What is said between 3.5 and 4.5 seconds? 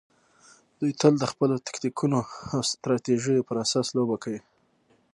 اساس لوبه کوي.